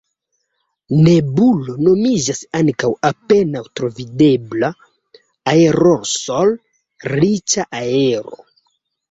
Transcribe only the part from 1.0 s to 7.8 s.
Nebulo nomiĝas ankaŭ apenaŭ travidebla aerosol-riĉa